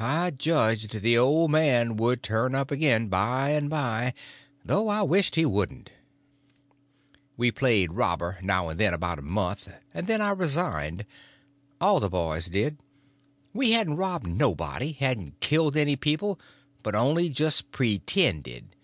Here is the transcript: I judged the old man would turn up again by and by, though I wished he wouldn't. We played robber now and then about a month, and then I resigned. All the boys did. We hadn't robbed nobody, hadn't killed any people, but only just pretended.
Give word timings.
I 0.00 0.32
judged 0.32 0.98
the 1.00 1.16
old 1.16 1.52
man 1.52 1.94
would 1.96 2.24
turn 2.24 2.56
up 2.56 2.72
again 2.72 3.06
by 3.06 3.50
and 3.50 3.70
by, 3.70 4.14
though 4.64 4.88
I 4.88 5.02
wished 5.02 5.36
he 5.36 5.46
wouldn't. 5.46 5.92
We 7.36 7.52
played 7.52 7.92
robber 7.92 8.36
now 8.42 8.68
and 8.68 8.80
then 8.80 8.92
about 8.92 9.20
a 9.20 9.22
month, 9.22 9.68
and 9.94 10.08
then 10.08 10.20
I 10.20 10.32
resigned. 10.32 11.06
All 11.80 12.00
the 12.00 12.10
boys 12.10 12.46
did. 12.46 12.78
We 13.54 13.70
hadn't 13.70 13.94
robbed 13.94 14.26
nobody, 14.26 14.90
hadn't 14.90 15.38
killed 15.38 15.76
any 15.76 15.94
people, 15.94 16.40
but 16.82 16.96
only 16.96 17.28
just 17.30 17.70
pretended. 17.70 18.74